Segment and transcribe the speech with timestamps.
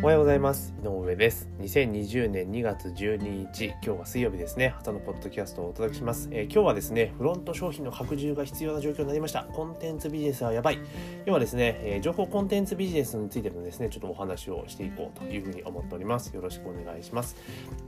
[0.00, 0.72] おはようございます。
[0.84, 1.48] 井上上です。
[1.60, 4.74] 2020年2月12日今日は水曜日ですね。
[4.78, 9.44] 朝のポッドキャストをお届けします、えー、今日はですねフロント商品の拡充が必要な状況になりました。
[9.44, 10.78] コンテンツビジネスはやばい。
[11.24, 16.34] 今はですね、えー、情報コンテンツビジネスについてのですねちょっとお話をしていこうというふうに思っております。
[16.34, 17.36] よろしくお願いします。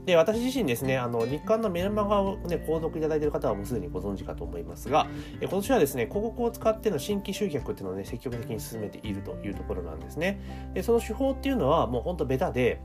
[0.05, 5.07] で私自身ですねあの日刊のメルマガをね購読いただいている方はもうすでにご存知かと思いますが、
[5.39, 10.39] えー、今年はですね広告を使っての新規集客っていうのをね積極的に進めているというところなんですね。
[10.73, 12.81] でその手法っていうのはもう本当ベタで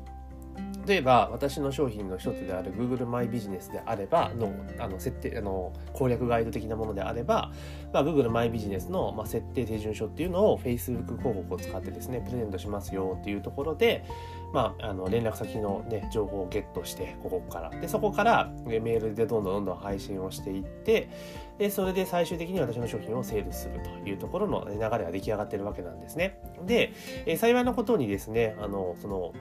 [0.86, 7.50] 例えば私の商品の一つである Google マイビジネスであればのあの設定あの攻略ガイド的なものであれば、
[7.92, 14.04] まあ、Google マイビジネスの、まあ、設定手順書っていうのを Facebook 広告を使ってですねプレゼントしますよっていうところで、
[14.52, 21.10] まあ、あの連絡先の、ね、情報をゲットしてここからでそこからメールでどんどんどんどん配信をしていって
[21.58, 26.38] でそれで最終的に私の商品をセールするというところの流れが出来上がってるわけなんですね。
[26.66, 26.92] で、
[27.24, 29.32] え幸いなことにですねあのその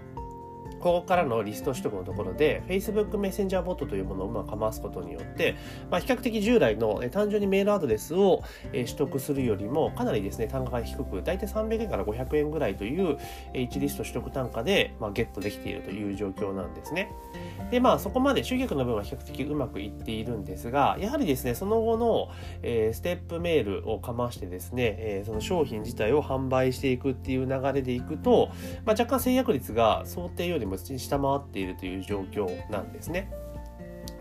[0.85, 5.55] ここからのリスト取得のところで Facebook メッセンジャーボットというものをまくかますことによって、
[5.89, 13.17] まあ、比較的従来の、単純にメールアドレスを、取得するよりもかなりですね単価が低く大体300円から500円ぐらいという、
[13.53, 17.09] 1リスト取得単価で、まあ、ゲットできているという状況なんですね。
[17.71, 22.29] でまあそこまで集客の分は比較的うまくいっているんですがやはりですねその後の、
[22.61, 28.49] え、ステップメールをかましてですね、え、その商品自体を販売していくっていう流れでいくと、
[28.85, 33.31] まあ、若干制約率が想定よりも下回っているという状況なんですね。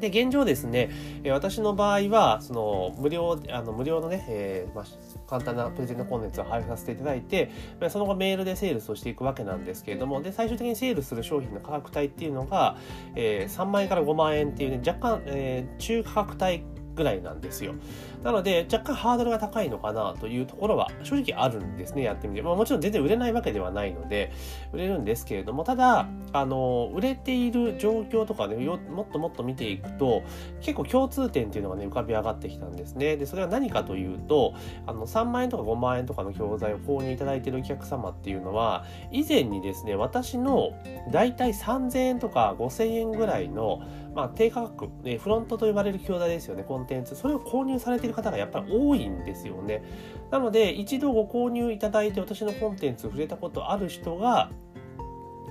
[0.00, 0.90] で、現状ですね、
[1.30, 4.84] 私の場合は、その、無料、あの、無料のね、えー、まあ、
[5.26, 7.50] 簡単なプレゼントコンテンツを配布させていただいて、
[7.88, 12.76] その後メールでセールスをしていくわけなんですけれども、で、最終的にセールする商品の価格帯っていうのが、
[13.14, 16.64] えー、3万円から5万円っていうね、若干、えー、中価格帯
[16.94, 17.74] ぐらいなんですよ。
[18.22, 22.42] なので、若干ハードルが高いのかなというところは正直あるんですね、やってみて。
[22.42, 24.32] まあ、もちろん全然売れないわけではないので、
[24.72, 30.22] 売れるんですけれども、ただ、あの、売れている状況とかね、もっともっと見ていくと、
[30.60, 33.16] 結構共通点っていうのがね、浮かび上がってきたんですね。
[33.16, 34.54] で、それは何かというと、
[34.86, 40.72] あの、3万円とか5万円とかの教材を購入いただいているお客様っていうのは、以前にですね、私の
[41.12, 43.82] 大体3000円とか5000円ぐらいの、
[44.14, 44.88] まあ、低価格、
[45.18, 47.14] フロントと呼ばれる教材ですよね、コンテンツ。
[47.16, 49.82] それを購入されている方がやっぱり多いんですよね。
[50.30, 54.50] なので、一度ご購入いただいて私のコンテンツ触れたことある人が、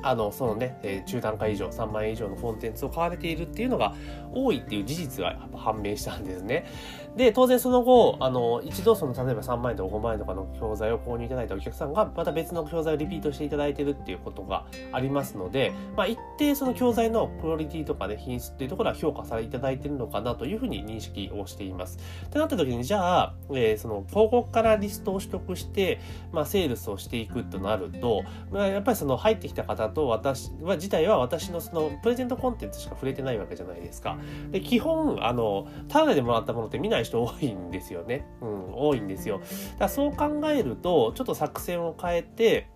[0.03, 3.95] あの、そのね、え、中段階以上、3万円以上のコンテンツを買われているっていうのが
[4.33, 6.65] 多いっていう事実が判明したんですね。
[7.15, 21.99] で、当然その後、あの、一度その、例えば3万円とか5万円とかの教材を購入いただいたお客さんが、また別の教材をリピートしていただいてるっていうことがありますので、まあ、一定その教材のクオリティとかね、品質っていうところは評価されていただいてるのかなというふうに認識をしています。
[22.25, 25.99] ってなった時に、じゃあ、えー、その、広告からリストを取得して、
[26.31, 34.17] まあ、セールスをしていくとなると、まあ、やっぱりその入ってきた方と私は自体は私のそのプレゼントコンテンツしか触れてないわけじゃないですか。
[34.51, 38.25] で、基本、あの、ただでもらったものって見ない人多いんですよね。
[38.41, 39.41] うん、多いんですよ。
[39.79, 42.67] だそう考えると、ちょっと作戦を変えて、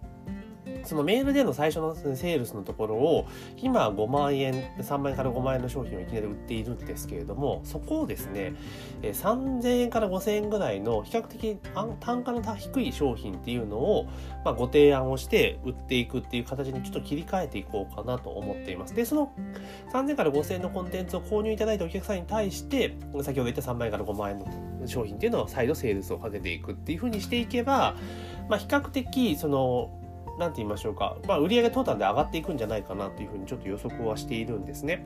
[0.87, 3.27] そのメールでの最初のセールスのところを、
[3.57, 8.53] 今5万円、3万円から5万円の商品をいきなり売っているんですけれども、そこをですね、
[9.01, 11.57] 3000円から5000円ぐらいの比較的
[11.99, 14.07] 単価の低い商品っていうのを、
[14.45, 18.95] まあ、ご提案をして売っていくっていう形にちょっと切り替えていこうかなと思っています。
[18.95, 19.31] で、その
[19.91, 27.95] 3000から5000円のコンテンツを購入いただいたお客さんに対して、先ほど言った3万円から5万円の商品っていうのを再度セールスをかけていくっていうふうにしていけば、
[28.49, 29.96] まあ、比較的、その、
[30.37, 35.05] 何て言いましょうか、まあ、売上トータルで上がっていくんじゃないかなというふうにちょっと予測はしているんですね。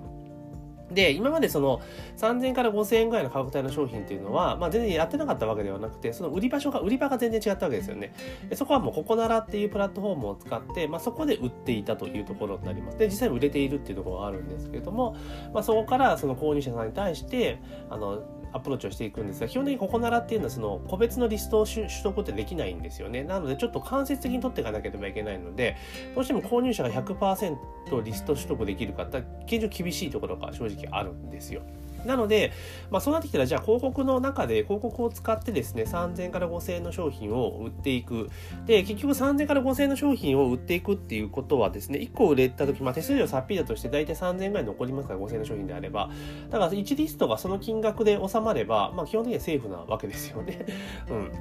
[0.93, 1.81] で、今までその
[2.17, 8.13] 3000から5000円ぐらいの価格帯の商品っていうのは、まあ全然やってなかったわけではなくて、その売り場所が、売り場が全然違ったわけですよね。
[8.55, 12.97] そこはもうココナラっていうプラットフォームを使って、まあそこで売っていたというところになります。
[12.97, 15.15] で、実際売れているっていうところがあるんですけれども、
[15.53, 18.21] まあそこからその購入者さんに対して、あの、
[18.53, 23.23] アプローチをしていくんですが、基本的にここならっていうのはその個別のリストを取得ってできないんですよね。
[23.23, 25.77] なのでちょっと間接的に取っていかなければいけないので、
[26.15, 27.57] どうしても購入者が100%
[28.03, 31.61] リスト取得できるかって現状厳しいところが正直あるんですよ。
[32.05, 32.51] なので、
[32.89, 38.29] まあ、そうなってきたら、じゃあ広告の中で広告を使ってですね、3000から5000円の商品を売っていく。
[38.65, 46.09] で、結局3000から5000円の商品を売っていくっていうことはですね、1個売れた時、まあ、手数料さっぴりだとして大体3000円ぐらい残りますから、5000円の商品であれば。
[46.49, 50.65] だから1リストがその金額で収まれば、まあ、基本的にはセーフなわけですよね。
[51.09, 51.31] うん。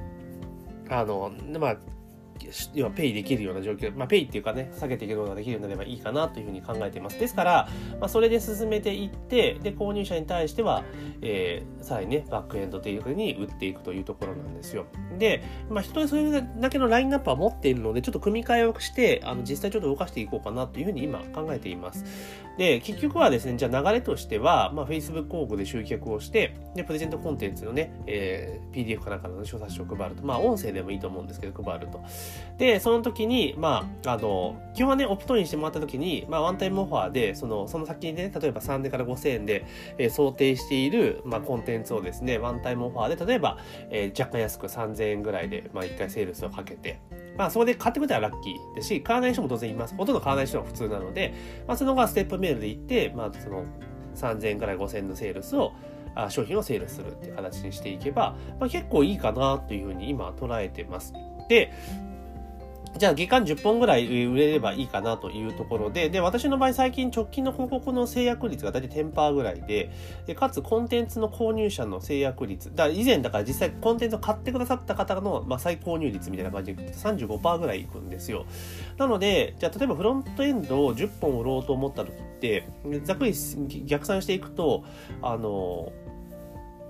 [0.89, 1.77] あの、まあ、
[2.73, 7.19] 要はペイできるような状況、まあ、ペイっていうかね、下げていくことができるようになればいいかなというふうに考えています。
[7.19, 10.83] ですから、まあ、それで進めていって、で、購入者に対しては、
[11.21, 14.85] えー、さらにね、バックエンドというふうに売っていくというところなんですよ。
[15.17, 22.05] で、まあ、人でそれだけのラインナップは持っているので、ちょっと組み替えをして、あの、実際ちょっと動かしていこうかなというふうに今考えています。
[22.57, 32.01] で、結局はですね、じゃあ流れとしては、まあ、Facebook 広告で集客をして、で、プレゼントコンテンツのね、えー、PDF かなんかの小冊子を配ると、まあ、音声でもいいと思うんですけど、配ると。
[32.57, 39.65] で、その時に、まあ、あの、基本はね、オプトインしてもらった時に、まあ、ワンタイムオファーで、その、その先にね、例えば3年から5000円で、
[39.97, 43.57] えー、想定している、まあ、コンテンツをですね、ワンタイムオファーで、例えば、
[43.89, 46.99] えー、若干安く3000円ぐらいで、まあ、1回セールスをかけて、
[47.37, 49.95] まあ、そこで買ってくれたらラッキーですし、買わない人も当然います。
[49.95, 51.33] ほとんど買わない人は普通なので、
[51.67, 53.65] まあ、その後はステップメールで行って、まあ、その、
[54.15, 55.73] 3000円から5000円のセールスを、
[56.13, 61.13] あ商品をセールするっていう形にしていけば、まあ、結構いいかなというふうに今捉えてます。
[61.47, 61.71] で、
[62.97, 69.91] じゃあ月間10本ぐらい売れればいいかなというところで、で、私の場合最近直近の広告の制約率が大体10%ぐらいで、
[70.27, 78.45] で、かつコンテンツの購入者の制約率、だ以前だから実際コンテンツを買ってくださった方の、まあ、再購入率みたいな感じでいくと35%ぐらいいくんですよ。
[78.97, 82.67] なので、じゃあ例えばフロントエンドを10本売ろうと思った時って、
[83.03, 83.33] ざっくり
[83.85, 84.83] 逆算していくと、
[85.21, 85.91] あの、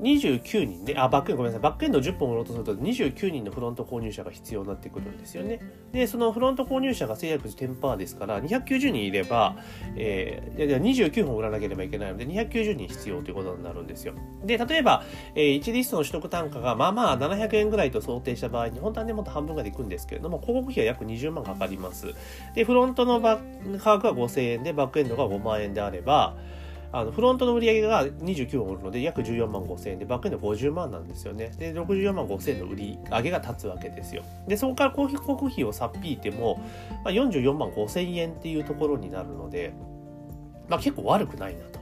[0.01, 5.61] 29人で、あ、バックエンド、ごめんなさい、バックエンド10本売ろうとすると29人のフロント購入者が必要になってくるんですよね。
[5.91, 9.57] で、そのフロント購入者が制約時10%ですから、290人いれば、
[9.95, 14.13] えー、いや29本売らなければいけないので、290人必要ということになるんですよ。
[14.43, 15.03] で、例えば、
[15.35, 22.07] えー、1リストの取得単価が、まあまあ700円ぐらいと想定した場合に、本当はね、もっと半分がでいくんですけれども、広告費は約20万かかります。
[22.55, 23.37] で、フロントの価
[23.99, 26.35] 格が5000円で、バックエンドが5万円であれば、
[26.93, 31.51] あのフロントの売り上げが29万売るので約14万5千円でバックエンド50万なんですよね。
[31.57, 34.23] で64万5千円の売り上げが立つわけですよ。
[34.47, 36.61] でそこから広告費をさっぴいても、
[37.03, 39.73] まあ、44万5千円っていうところになるので、
[40.67, 41.80] まあ、結構悪くないなと。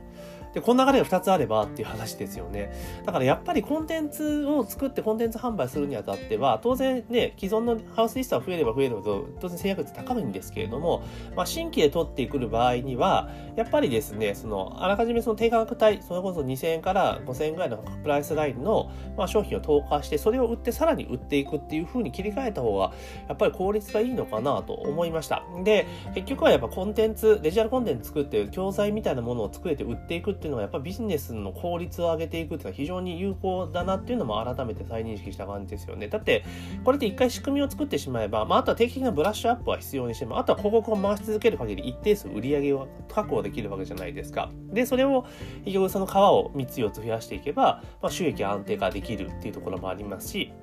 [0.54, 2.72] で、この流れが2つあればっていう話ですよね。
[3.06, 11.04] だからやっぱりコンテンツを作ってコンテンツ販売するにあたっては、当然ね、既存のハウスリストが増えれば増えるほど、当然制約率高いんですけれども、
[11.36, 22.92] まあ、新規で取ってくる場合には、やっぱりですね、その、あらかじめその低価格帯、それこそ2000円から5000円ぐらいのプライスラインの、まあ、商品を投下して、それを売ってさらに売っていくっていう風に切り替えた方が、
[23.28, 25.44] やっぱり効率がいいのかなと思いました。
[25.64, 36.08] で、結局はやっぱコンテンツ、デジタルコンテンツ作って、教材みたいなものを作れて売っていくっていうのは、やっぱビジネスの効率を上げていくっていうのは非常に有効だなっていうのも改めて再認識した感じですよね。
[36.08, 36.46] だって、
[36.86, 44.50] これで一回仕組みを作ってしまえば、まあ、あとは定期的なブラッシュアップは必要にしても、あとは広告を回し続ける限り一定数売り上げを確保できるわけじゃないですか。
[44.72, 45.26] で、それを、
[45.66, 50.54] 結局その皮を3つ4つ増やしていけば、まあ、収益安定化できるっていうところもありますし、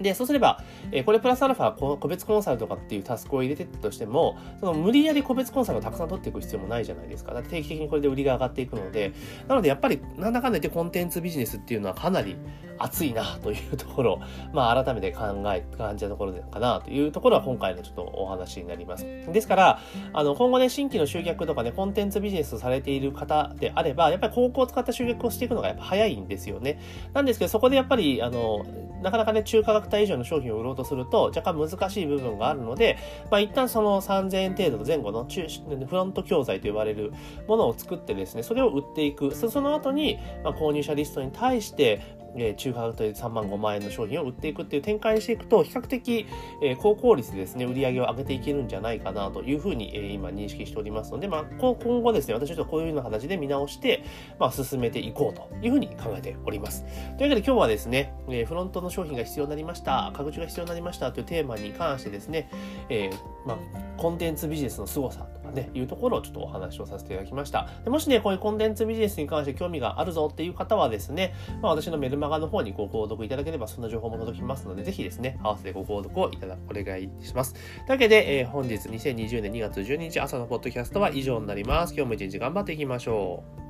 [0.00, 7.32] で、そうすれば、えー、これプラスアルファ、個別コンサルとかっていうタスクを入れてったとしても、その無理やり個別コンサルをたくさん取っていく必要もないじゃないですか。
[7.32, 9.12] だって定期的にこれで売りが上がっていくので、
[9.48, 12.36] なのでやっぱりなんだかんだ言ってコンテンツビジネスっていうのはかなり
[12.78, 14.20] 熱いなというところ、
[14.52, 19.04] まあ改めて考え、感じたところかなというところは今回のちょっとお話になります。
[19.04, 19.80] ですから、
[20.12, 26.80] あの、今後ね、新規の集客とかね、コンテンツビジネスをされている方であれば、やっぱり広告を使った集客をしていくのがやっぱ早いんですよね。
[27.12, 28.64] なんですけど、そこでやっぱり、あの、
[29.04, 32.96] なかなかね、中価格帯以上の商品を売ろうとすると、若干難しい部分があるので、
[33.30, 37.12] まあ一旦その3000円程度の前後の中、フロント教材と呼ばれる
[37.46, 39.34] ものを作ってですね、それを売っていく。
[39.34, 42.00] その後に、まあ、購入者リストに対して、
[42.36, 46.26] えー、中価格帯3万5万円の商品を売っていくっていう展開していくと、比較的、
[46.62, 54.04] えー、高効率でですね、売り上げを上げていけるんじゃないかなというふうに、えー、今認識しておりますので、まあ、今後ですね、私ちょっとこういうような形で見直して、
[54.38, 56.84] まあ、進めていこうというふうに考えております。
[56.84, 62.48] というわけで今日はですね、えー、フロントの商品が必要になりました、拡充が必要になりましたというテーマに関してですね、
[62.88, 63.58] えー、まあ、
[63.96, 67.68] コンテンツビジネスの凄さとね、いうところをちょっとお話をさせていただきました。
[67.84, 77.54] でもしね、こういうコンテンツビジネスに関して興味があるぞっていう方はですね、まあ、私のメルマガの方にご購読いただければそんな情報も届きますので、ぜひですね、合わせてご購読をいただお願いします。
[77.54, 81.94] というわけで、えー、本日2020年2月12日朝のポッドキャストは以上になります。
[81.94, 83.63] 今日も一日頑張っていきましょう。